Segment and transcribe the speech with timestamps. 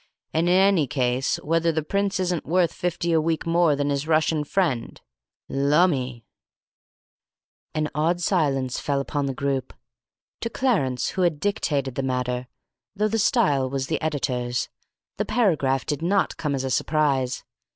[0.33, 4.07] And, In any case, whether the Prince isn't worth fifty a week more than his
[4.07, 4.99] Russian friend?'
[5.47, 6.23] Lumme!"
[7.75, 9.73] An awed silence fell upon the group.
[10.39, 12.47] To Clarence, who had dictated the matter
[12.95, 14.69] (though the style was the editor's),
[15.17, 17.43] the paragraph did not come as a surprise.